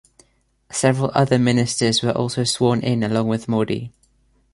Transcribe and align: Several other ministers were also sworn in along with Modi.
Several 0.71 1.11
other 1.13 1.37
ministers 1.37 2.01
were 2.01 2.09
also 2.09 2.43
sworn 2.43 2.79
in 2.81 3.03
along 3.03 3.27
with 3.27 3.47
Modi. 3.47 3.91